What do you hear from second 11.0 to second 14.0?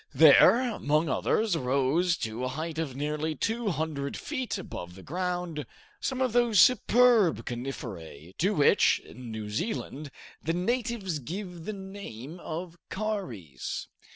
give the name of Kauris.